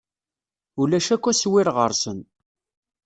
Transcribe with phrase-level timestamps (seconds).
[0.81, 2.19] Ulac akk aswir ɣer-sen.